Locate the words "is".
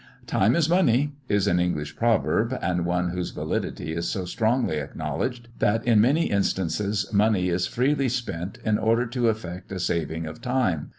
0.55-0.67, 1.29-1.45, 3.93-4.09, 7.49-7.67